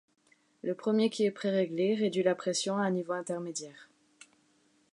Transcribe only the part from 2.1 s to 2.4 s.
la